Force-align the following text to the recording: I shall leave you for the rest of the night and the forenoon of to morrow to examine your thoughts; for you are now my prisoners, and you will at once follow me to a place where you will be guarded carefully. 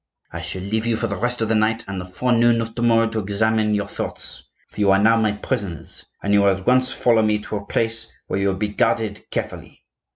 I 0.31 0.41
shall 0.41 0.63
leave 0.63 0.87
you 0.87 0.97
for 0.97 1.05
the 1.05 1.15
rest 1.15 1.41
of 1.43 1.47
the 1.47 1.53
night 1.53 1.85
and 1.87 2.01
the 2.01 2.07
forenoon 2.07 2.59
of 2.59 2.73
to 2.73 2.81
morrow 2.81 3.07
to 3.09 3.19
examine 3.19 3.75
your 3.75 3.87
thoughts; 3.87 4.41
for 4.69 4.79
you 4.79 4.89
are 4.89 4.97
now 4.97 5.15
my 5.15 5.31
prisoners, 5.33 6.07
and 6.23 6.33
you 6.33 6.41
will 6.41 6.57
at 6.57 6.65
once 6.65 6.91
follow 6.91 7.21
me 7.21 7.37
to 7.37 7.57
a 7.57 7.65
place 7.67 8.11
where 8.25 8.39
you 8.39 8.47
will 8.47 8.55
be 8.55 8.69
guarded 8.69 9.23
carefully. 9.29 9.83